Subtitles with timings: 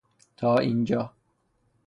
[0.37, 1.11] تا اینجا